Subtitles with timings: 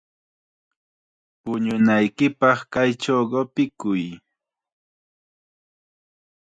[1.41, 4.03] Puñunaykipaq kaychaw qupikuy.